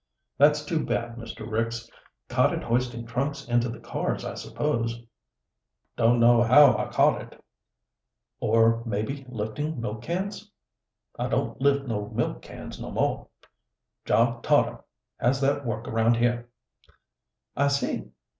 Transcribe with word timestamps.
"That's 0.39 0.65
too 0.65 0.83
bad, 0.83 1.15
Mr. 1.17 1.47
Ricks. 1.47 1.87
Caught 2.27 2.53
it 2.53 2.63
hoisting 2.63 3.05
trunks 3.05 3.47
into 3.47 3.69
the 3.69 3.79
cars, 3.79 4.25
I 4.25 4.33
suppose." 4.33 4.99
"Don't 5.95 6.19
know 6.19 6.41
how 6.41 6.75
I 6.75 6.87
caught 6.87 7.21
it." 7.21 7.43
"Or 8.39 8.83
maybe 8.83 9.27
lifting 9.29 9.79
milk 9.79 10.01
cans." 10.01 10.49
"I 11.19 11.27
don't 11.27 11.61
lift 11.61 11.85
no 11.87 12.09
milk 12.09 12.41
cans 12.41 12.81
no 12.81 12.89
more. 12.89 13.27
Job 14.03 14.41
Todder 14.41 14.83
has 15.19 15.39
that 15.41 15.67
work 15.67 15.87
around 15.87 16.15
here." 16.17 16.49
"I 17.55 17.67
see. 17.67 18.05